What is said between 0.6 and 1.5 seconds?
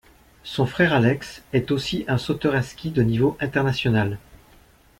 frère Alex